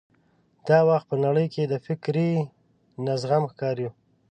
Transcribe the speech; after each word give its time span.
دا 0.67 0.79
وخت 0.89 1.05
په 1.11 1.15
نړۍ 1.25 1.47
کې 1.53 1.63
د 1.67 1.73
فکري 1.85 2.29
نه 3.05 3.13
زغم 3.21 3.43
ښکار 3.51 3.75
یو. 3.83 3.91